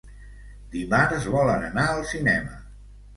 [0.75, 2.57] Dimarts volen anar al cinema.